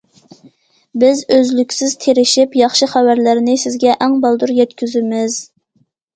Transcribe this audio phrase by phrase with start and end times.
[1.03, 5.39] بىز ئۈزلۈكسىز تىرىشىپ، ياخشى خەۋەرلەرنى سىزگە ئەڭ بالدۇر يەتكۈزىمىز!